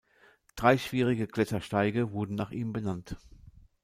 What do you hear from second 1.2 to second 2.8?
Klettersteige wurden nach ihm